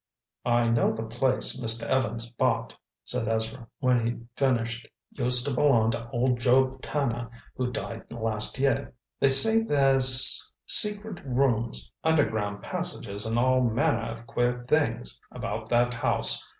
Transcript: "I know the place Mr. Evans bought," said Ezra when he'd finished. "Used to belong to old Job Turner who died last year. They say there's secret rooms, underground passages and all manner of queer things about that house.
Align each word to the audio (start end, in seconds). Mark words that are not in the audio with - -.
"I 0.47 0.67
know 0.67 0.89
the 0.89 1.03
place 1.03 1.59
Mr. 1.61 1.83
Evans 1.83 2.27
bought," 2.27 2.75
said 3.03 3.27
Ezra 3.27 3.67
when 3.81 4.03
he'd 4.03 4.27
finished. 4.35 4.89
"Used 5.11 5.45
to 5.47 5.53
belong 5.53 5.91
to 5.91 6.09
old 6.09 6.39
Job 6.39 6.81
Turner 6.81 7.29
who 7.55 7.71
died 7.71 8.11
last 8.11 8.57
year. 8.57 8.95
They 9.19 9.29
say 9.29 9.61
there's 9.61 10.55
secret 10.65 11.23
rooms, 11.23 11.91
underground 12.03 12.63
passages 12.63 13.27
and 13.27 13.37
all 13.37 13.61
manner 13.61 14.09
of 14.09 14.25
queer 14.25 14.63
things 14.67 15.21
about 15.31 15.69
that 15.69 15.93
house. 15.93 16.49